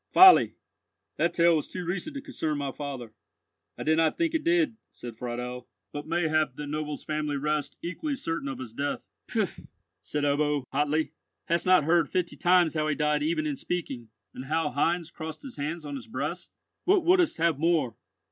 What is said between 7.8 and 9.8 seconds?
equally certain of his death." "Pfui!"